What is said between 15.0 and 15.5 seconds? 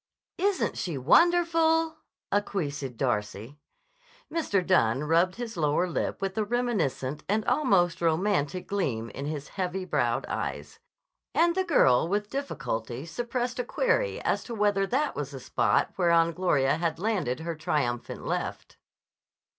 was the